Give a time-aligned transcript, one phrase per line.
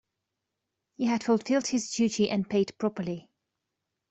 [0.95, 3.29] He had fulfilled his duty and paid properly.